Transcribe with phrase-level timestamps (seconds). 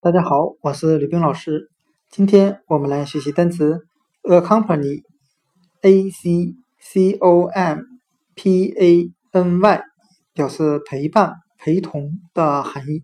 [0.00, 1.72] 大家好，我是吕冰老师。
[2.08, 3.84] 今天我们来学习单词
[4.22, 7.80] accompany，a c c o m
[8.36, 9.82] p a n y，
[10.34, 13.02] 表示陪伴、陪同的含义。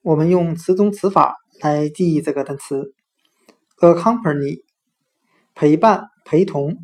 [0.00, 2.94] 我们用词中词法来记忆这个单词
[3.78, 4.62] accompany，
[5.54, 6.78] 陪伴、陪同，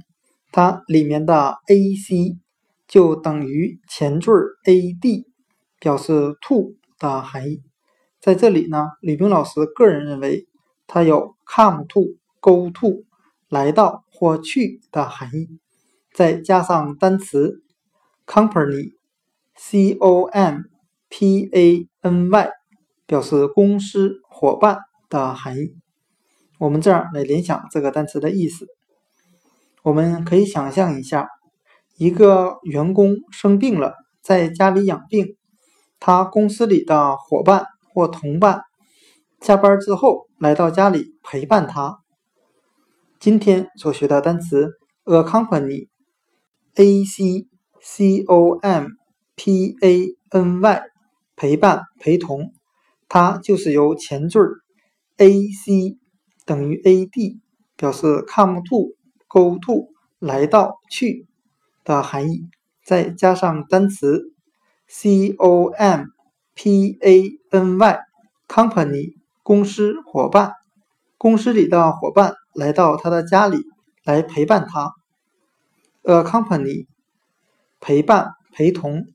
[0.52, 2.36] 它里面的 a c
[2.86, 4.30] 就等于前缀
[4.66, 5.24] a d，
[5.80, 7.62] 表示 to 的含义。
[8.24, 10.48] 在这里呢，吕冰老师个人认为，
[10.86, 13.04] 它有 come to、go to、
[13.50, 15.60] 来到或去的含义，
[16.10, 17.62] 再加上单词
[18.26, 20.62] company，c o m
[21.10, 22.50] p a n y，
[23.04, 24.78] 表示公司、伙伴
[25.10, 25.76] 的含义。
[26.58, 28.66] 我们这样来联想这个单词的意思，
[29.82, 31.28] 我们可以想象一下，
[31.98, 35.36] 一个员工生病了，在家里养病，
[36.00, 37.66] 他公司里的伙伴。
[37.94, 38.62] 或同伴
[39.40, 42.00] 下班之后来到家里陪伴他。
[43.20, 44.72] 今天所学的单词
[45.04, 47.46] accompany，a c
[47.80, 48.88] c o m
[49.36, 50.82] p a n y，
[51.36, 52.52] 陪伴陪同，
[53.08, 54.40] 它就是由前缀
[55.18, 55.96] a c
[56.44, 57.40] 等于 a d，
[57.76, 61.26] 表示 come to，go to，来到去
[61.84, 62.48] 的含义，
[62.84, 64.32] 再加上单词
[64.88, 66.13] c o m。
[66.54, 70.52] P A N Y，company 公司伙伴，
[71.18, 73.64] 公司里的伙伴来到他的家里
[74.04, 74.94] 来陪伴他。
[76.02, 76.86] A company
[77.80, 79.08] 陪伴陪同。